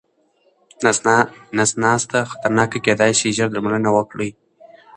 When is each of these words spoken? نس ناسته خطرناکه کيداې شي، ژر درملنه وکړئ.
نس 1.57 1.71
ناسته 1.83 2.19
خطرناکه 2.31 2.79
کيداې 2.85 3.13
شي، 3.19 3.29
ژر 3.37 3.47
درملنه 3.53 3.89
وکړئ. 3.93 4.29